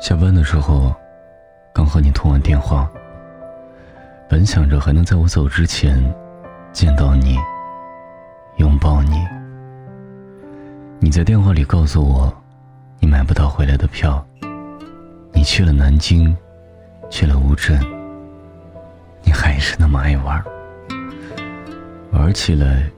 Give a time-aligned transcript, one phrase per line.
[0.00, 0.94] 下班的时候，
[1.72, 2.88] 刚和你通完电话。
[4.28, 6.02] 本想着还能在我走之前
[6.72, 7.36] 见到你，
[8.58, 9.26] 拥抱你。
[11.00, 12.32] 你在电话里告诉我，
[13.00, 14.24] 你买不到回来的票。
[15.32, 16.34] 你去了南京，
[17.10, 17.80] 去了乌镇。
[19.24, 20.42] 你还是那么爱玩，
[22.12, 22.88] 玩起来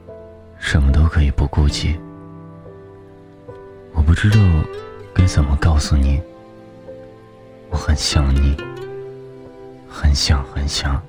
[0.59, 1.99] 什么都可以不顾及。
[3.95, 4.39] 我不知道
[5.15, 6.21] 该怎么告诉你。
[7.71, 8.57] 我很想你，
[9.89, 11.01] 很想很想。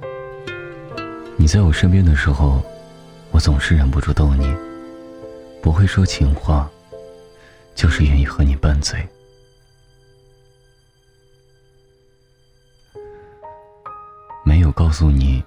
[1.35, 2.61] 你在我身边的时候，
[3.31, 4.55] 我总是忍不住逗你，
[5.61, 6.69] 不会说情话，
[7.73, 9.05] 就是愿意和你拌嘴。
[14.45, 15.43] 没有告诉你，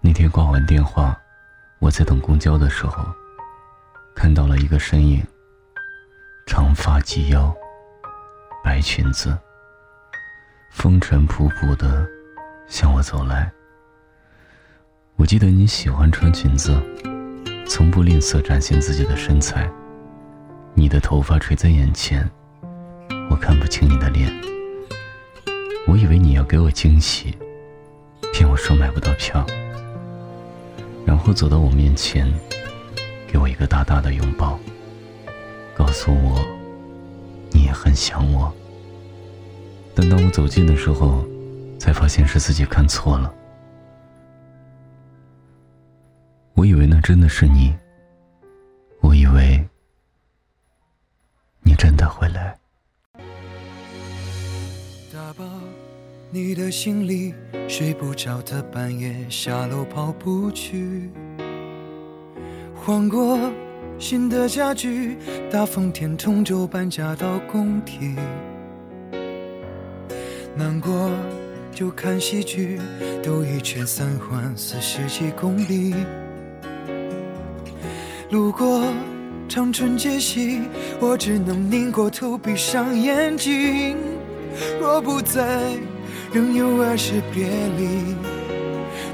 [0.00, 1.18] 那天挂完电话，
[1.78, 3.02] 我在等公交的时候，
[4.14, 5.24] 看到了一个身影，
[6.46, 7.54] 长发及腰，
[8.62, 9.36] 白裙子。
[10.72, 12.04] 风尘仆仆的
[12.66, 13.52] 向我走来。
[15.16, 16.74] 我记得你喜欢穿裙子，
[17.68, 19.70] 从不吝啬展现自己的身材。
[20.74, 22.28] 你的头发垂在眼前，
[23.30, 24.32] 我看不清你的脸。
[25.86, 27.36] 我以为你要给我惊喜，
[28.32, 29.46] 骗我说买不到票，
[31.04, 32.32] 然后走到我面前，
[33.28, 34.58] 给我一个大大的拥抱，
[35.76, 36.40] 告诉我
[37.50, 38.52] 你也很想我。
[39.94, 41.24] 但当我走近的时候，
[41.78, 43.32] 才发现是自己看错了。
[46.54, 47.74] 我以为那真的是你，
[49.00, 49.62] 我以为
[51.62, 52.56] 你真的会来。
[55.12, 55.44] 打包
[56.30, 57.34] 你的行李，
[57.68, 61.10] 睡不着的半夜下楼跑步去，
[62.74, 63.38] 换过
[63.98, 65.18] 新的家具，
[65.50, 68.16] 大风天同舟搬家到工体。
[70.54, 71.10] 难过
[71.72, 72.78] 就看戏剧，
[73.22, 75.94] 兜一圈三环四十几公里。
[78.30, 78.84] 路过
[79.48, 80.60] 长春街西，
[81.00, 83.96] 我只能拧过头闭上眼睛。
[84.78, 85.42] 若不在，
[86.34, 87.46] 仍有爱是别
[87.78, 88.14] 离，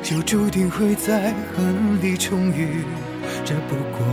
[0.03, 2.83] 就注定会在恨里重遇。
[3.45, 4.05] 这不过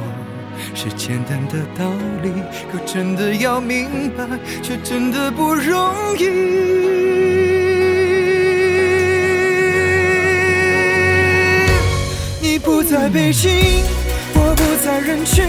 [0.75, 1.89] 是简单的道
[2.21, 2.31] 理，
[2.71, 4.27] 可真的要明白，
[4.61, 7.14] 却真的不容易。
[12.85, 13.49] 在北京，
[14.35, 15.43] 我不在人群，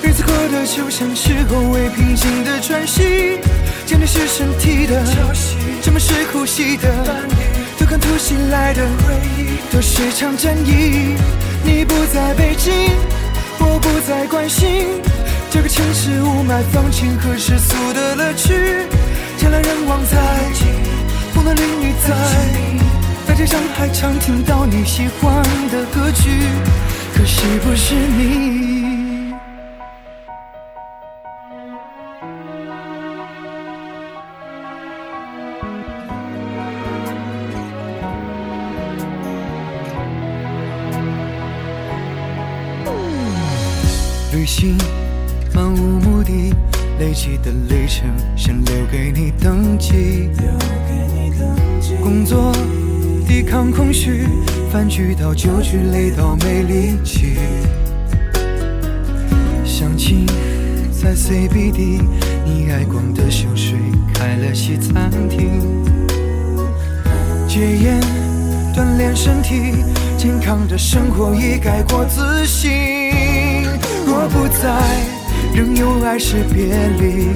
[0.00, 3.40] 日子过得就像是后未平静的喘息。
[3.84, 7.34] 想你是身体的潮汐，什么是呼吸的伴侣？
[7.78, 11.16] 都看突袭来的回忆，都是场战役。
[11.64, 12.72] 你不在北京，
[13.58, 14.86] 我不再关心
[15.50, 18.54] 这个城市雾霾、放晴和世俗的乐趣。
[19.40, 20.16] 人来人往在，
[21.34, 22.14] 风男绿女在。
[23.26, 25.08] 在街上还常听到你喜
[25.62, 26.28] 欢的歌曲，
[27.14, 29.32] 可惜不是你。
[44.32, 44.76] 旅行
[45.54, 46.52] 漫无目的，
[46.98, 50.28] 累积的里程先留给你登记。
[52.02, 52.52] 工作。
[53.26, 54.26] 抵抗空虚，
[54.70, 57.36] 饭局到酒局，累到没力气。
[59.64, 60.26] 相亲
[60.90, 62.02] 在 CBD，
[62.44, 63.78] 你爱逛的秀水
[64.12, 65.62] 开了西餐厅。
[67.48, 68.00] 戒烟
[68.74, 69.84] 锻炼身体，
[70.16, 72.70] 健康的生活已改过自新。
[74.06, 74.80] 若不在，
[75.54, 76.66] 仍有爱是别
[76.98, 77.28] 离，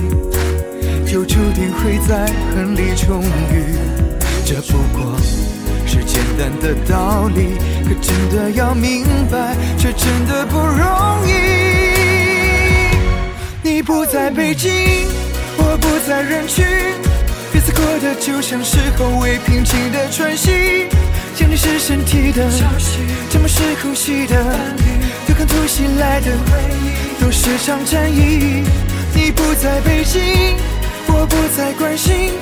[1.10, 3.76] 就注定会在恨里重遇。
[4.44, 5.16] 这不过。
[5.86, 11.30] 是简单的道理，可真的要明白，却真的不容易。
[13.62, 14.70] 你不在北京，
[15.56, 16.64] 我不在人群，
[17.52, 20.86] 日子过得就像是后未平静的喘息。
[21.34, 22.98] 想你是身体的潮汐，
[23.30, 24.82] 沉默是呼吸的伴侣，
[25.26, 28.64] 对抗突袭来的回忆，都是场战役。
[29.14, 30.56] 你不在北京，
[31.08, 32.32] 我不再关心。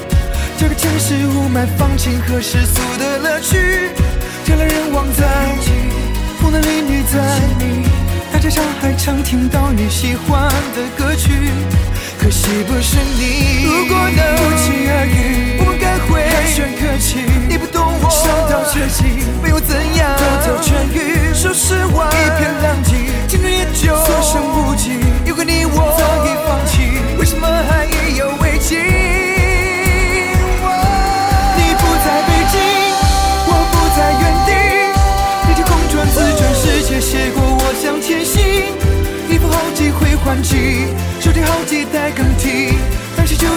[0.57, 3.57] 这个城市雾霾、放晴和世俗的乐趣，
[4.47, 5.27] 人来人往在，
[6.41, 7.19] 风男里女在，
[8.33, 11.51] 大街上还常听到你喜欢的歌曲，
[12.21, 13.65] 可惜不是你。
[13.65, 17.25] 如果能不期而遇，我们该会寒暄客气。
[17.49, 19.24] 你不懂我，伤到绝境，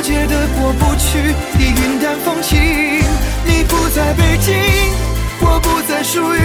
[0.08, 2.58] 那些纠结的过不去，已云淡风轻。
[3.46, 4.56] 你不在北京，
[5.42, 6.40] 我不再属于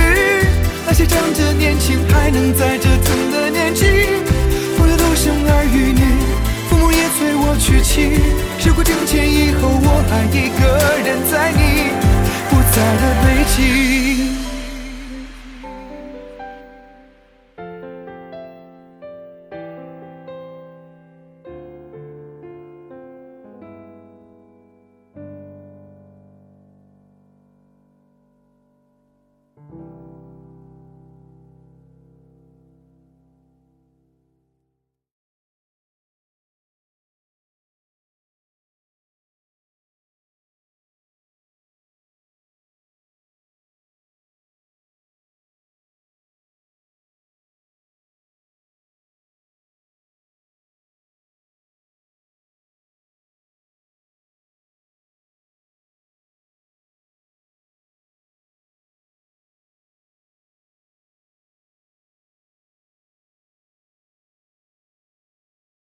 [0.85, 3.85] 那些仗着年轻还能再折腾的年纪。
[3.85, 6.03] 为了都生儿育女，
[6.69, 8.19] 父母也催我娶妻。
[8.59, 11.93] 时过境迁以后，我还一个人在你
[12.51, 14.32] 不在的北京。